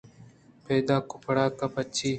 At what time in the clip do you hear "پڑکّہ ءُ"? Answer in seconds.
1.23-1.73